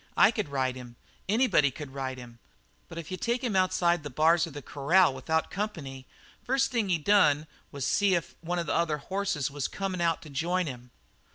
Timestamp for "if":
2.97-3.11, 8.15-8.33